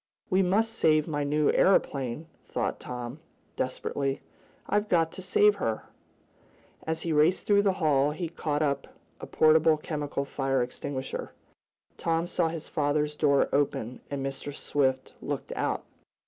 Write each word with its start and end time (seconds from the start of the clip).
"We 0.31 0.41
must 0.41 0.73
save 0.73 1.07
my 1.07 1.23
new 1.23 1.51
aeroplane!" 1.53 2.25
thought 2.47 2.79
Tom, 2.79 3.19
desperately. 3.55 4.19
"I've 4.67 4.89
got 4.89 5.11
to 5.11 5.21
save 5.21 5.57
her!" 5.57 5.83
As 6.87 7.01
he 7.01 7.13
raced 7.13 7.45
through 7.45 7.61
the 7.61 7.73
hall 7.73 8.09
he 8.09 8.27
caught 8.27 8.63
up 8.63 8.87
a 9.19 9.27
portable 9.27 9.77
chemical 9.77 10.25
fire 10.25 10.63
extinguisher. 10.63 11.33
Tom 11.97 12.25
saw 12.25 12.47
his 12.47 12.67
father's 12.67 13.15
door 13.15 13.47
open, 13.53 14.01
and 14.09 14.25
Mr. 14.25 14.51
Swift 14.51 15.13
looked 15.21 15.51
out. 15.55 15.83